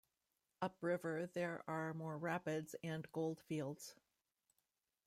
[0.63, 3.93] Upriver there are more rapids and goldfields.